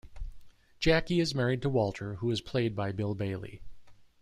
Jackie 0.79 1.19
is 1.19 1.35
married 1.35 1.61
to 1.61 1.69
Walter 1.69 2.15
who 2.15 2.31
is 2.31 2.41
played 2.41 2.75
by 2.75 2.91
Bill 2.91 3.13
Bailey. 3.13 3.61